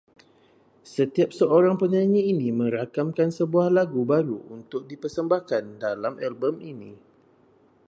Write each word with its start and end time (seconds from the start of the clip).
Setiap 0.93 1.29
seorang 1.39 1.75
penyanyi 1.81 2.21
ini 2.33 2.47
merakamkan 2.61 3.29
sebuah 3.37 3.67
lagu 3.77 4.01
baru 4.13 4.39
untuk 4.57 4.81
di 4.89 4.95
persembahkan 5.03 5.63
dalam 5.85 6.13
album 6.27 6.55
ini 6.71 6.91